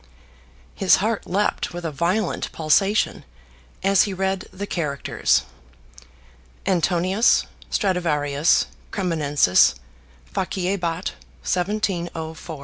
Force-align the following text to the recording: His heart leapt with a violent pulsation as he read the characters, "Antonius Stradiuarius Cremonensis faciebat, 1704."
His 0.73 0.95
heart 0.95 1.27
leapt 1.27 1.73
with 1.75 1.85
a 1.85 1.91
violent 1.91 2.51
pulsation 2.51 3.23
as 3.83 4.05
he 4.05 4.15
read 4.15 4.47
the 4.51 4.65
characters, 4.65 5.43
"Antonius 6.65 7.45
Stradiuarius 7.69 8.65
Cremonensis 8.89 9.75
faciebat, 10.33 11.11
1704." 11.43 12.59